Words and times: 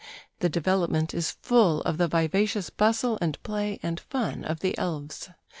The 0.39 0.49
development 0.49 1.13
is 1.13 1.37
full 1.43 1.81
of 1.81 1.99
the 1.99 2.07
vivacious 2.07 2.71
bustle 2.71 3.19
and 3.21 3.37
play 3.43 3.79
and 3.83 3.99
fun 3.99 4.43
of 4.43 4.61
the 4.61 4.75
elves 4.75 5.29